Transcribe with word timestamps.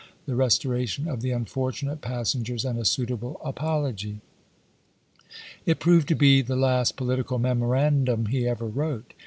the 0.25 0.33
restoration 0.33 1.07
of 1.07 1.21
the 1.21 1.29
unfortunate 1.29 2.01
passengers 2.01 2.65
and 2.65 2.79
a 2.79 2.83
suitable 2.85 3.39
apology. 3.45 4.19
It 5.63 5.77
proved 5.79 6.07
to 6.07 6.15
be 6.15 6.41
the 6.41 6.55
last 6.55 6.95
political 6.97 7.37
memorandum 7.37 8.25
he 8.25 8.47
ever 8.47 8.65
wrote. 8.65 9.13